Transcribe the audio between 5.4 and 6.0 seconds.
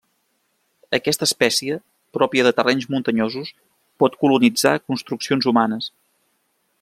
humanes.